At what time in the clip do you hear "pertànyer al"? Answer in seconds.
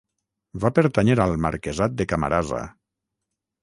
0.79-1.37